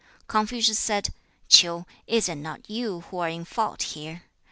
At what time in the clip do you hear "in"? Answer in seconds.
3.29-3.45